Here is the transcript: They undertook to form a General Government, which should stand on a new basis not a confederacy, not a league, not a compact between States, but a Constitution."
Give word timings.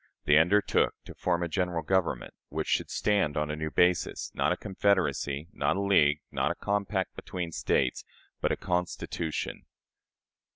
They 0.25 0.39
undertook 0.39 0.95
to 1.05 1.13
form 1.13 1.43
a 1.43 1.47
General 1.47 1.83
Government, 1.83 2.33
which 2.49 2.65
should 2.67 2.89
stand 2.89 3.37
on 3.37 3.51
a 3.51 3.55
new 3.55 3.69
basis 3.69 4.31
not 4.33 4.51
a 4.51 4.57
confederacy, 4.57 5.47
not 5.53 5.75
a 5.77 5.81
league, 5.81 6.21
not 6.31 6.49
a 6.49 6.55
compact 6.55 7.15
between 7.15 7.51
States, 7.51 8.03
but 8.41 8.51
a 8.51 8.57
Constitution." 8.57 9.67